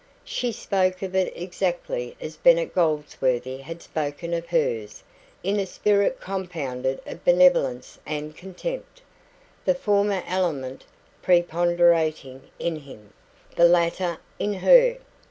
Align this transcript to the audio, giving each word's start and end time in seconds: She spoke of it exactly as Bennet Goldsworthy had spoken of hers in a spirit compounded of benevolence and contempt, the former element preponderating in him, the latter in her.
She 0.25 0.51
spoke 0.51 1.03
of 1.03 1.13
it 1.13 1.31
exactly 1.35 2.15
as 2.19 2.35
Bennet 2.35 2.73
Goldsworthy 2.73 3.57
had 3.57 3.83
spoken 3.83 4.33
of 4.33 4.47
hers 4.47 5.03
in 5.43 5.59
a 5.59 5.67
spirit 5.67 6.19
compounded 6.19 6.99
of 7.05 7.23
benevolence 7.23 7.99
and 8.03 8.35
contempt, 8.35 9.03
the 9.63 9.75
former 9.75 10.23
element 10.25 10.85
preponderating 11.21 12.41
in 12.57 12.77
him, 12.77 13.13
the 13.55 13.65
latter 13.65 14.17
in 14.39 14.53
her. 14.55 14.97